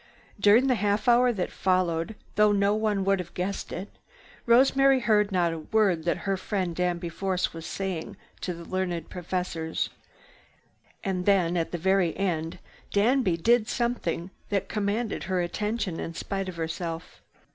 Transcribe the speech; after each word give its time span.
During 0.39 0.65
the 0.65 0.73
half 0.73 1.07
hour 1.07 1.31
that 1.31 1.51
followed, 1.51 2.15
though 2.33 2.51
no 2.51 2.73
one 2.73 3.05
would 3.05 3.19
have 3.19 3.35
guessed 3.35 3.71
it, 3.71 3.87
Rosemary 4.47 5.01
heard 5.01 5.31
not 5.31 5.53
a 5.53 5.59
word 5.59 6.05
that 6.05 6.17
her 6.25 6.33
good 6.33 6.39
friend 6.41 6.75
Danby 6.75 7.07
Force 7.07 7.53
was 7.53 7.67
saying 7.67 8.17
to 8.39 8.55
the 8.55 8.65
learned 8.65 9.11
professors. 9.11 9.91
And 11.03 11.27
then, 11.27 11.55
at 11.55 11.69
the 11.71 11.77
very 11.77 12.17
end, 12.17 12.57
Danby 12.91 13.37
did 13.37 13.67
something 13.69 14.31
that 14.49 14.67
commanded 14.69 15.25
her 15.25 15.39
attention 15.39 15.99
in 15.99 16.15
spite 16.15 16.49
of 16.49 16.55
herself. 16.55 17.21